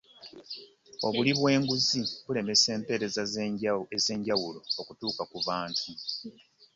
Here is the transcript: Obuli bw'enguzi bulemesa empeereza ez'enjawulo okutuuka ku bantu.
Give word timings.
Obuli 1.07 1.31
bw'enguzi 1.37 2.01
bulemesa 2.25 2.69
empeereza 2.77 3.21
ez'enjawulo 4.17 4.59
okutuuka 4.81 5.23
ku 5.31 5.37
bantu. 5.47 5.87